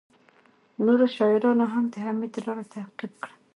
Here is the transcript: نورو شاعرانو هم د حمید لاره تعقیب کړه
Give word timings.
نورو 0.85 1.05
شاعرانو 1.15 1.65
هم 1.73 1.85
د 1.93 1.95
حمید 2.05 2.33
لاره 2.45 2.65
تعقیب 2.73 3.11
کړه 3.21 3.33